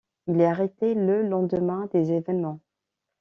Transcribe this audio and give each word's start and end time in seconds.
Il 0.25 0.41
est 0.41 0.45
arrêté 0.47 0.95
le 0.95 1.21
lendemain 1.21 1.87
des 1.93 2.11
événements. 2.11 2.59